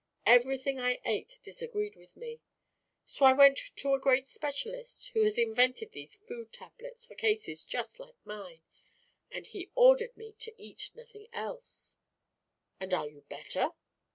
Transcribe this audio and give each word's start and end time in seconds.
Everything 0.25 0.79
I 0.79 0.99
ate 1.05 1.39
disagreed 1.43 1.95
with 1.95 2.17
me. 2.17 2.41
So 3.05 3.23
I 3.23 3.33
went 3.33 3.59
to 3.75 3.93
a 3.93 3.99
great 3.99 4.25
specialist, 4.25 5.09
who 5.09 5.21
has 5.21 5.37
invented 5.37 5.91
these 5.91 6.15
food 6.15 6.51
tablets 6.51 7.05
for 7.05 7.13
cases 7.13 7.63
just 7.63 7.99
like 7.99 8.15
mine, 8.25 8.63
and 9.29 9.45
he 9.45 9.69
ordered 9.75 10.17
me 10.17 10.33
to 10.39 10.55
eat 10.59 10.89
nothing 10.95 11.27
else." 11.31 11.97
"And 12.79 12.95
are 12.95 13.07
you 13.07 13.25
better?" 13.29 13.73